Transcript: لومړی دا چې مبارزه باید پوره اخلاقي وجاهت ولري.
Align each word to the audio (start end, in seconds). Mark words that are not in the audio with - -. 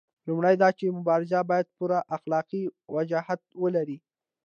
لومړی 0.27 0.55
دا 0.63 0.69
چې 0.77 0.95
مبارزه 0.97 1.39
باید 1.51 1.73
پوره 1.77 1.99
اخلاقي 2.15 2.63
وجاهت 2.95 3.41
ولري. 3.63 3.97